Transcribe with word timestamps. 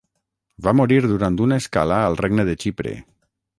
Va 0.67 0.73
morir 0.79 0.97
durant 1.03 1.37
una 1.45 1.61
escala 1.65 2.01
al 2.09 2.19
Regne 2.25 2.49
de 2.51 2.59
Xipre. 2.67 2.97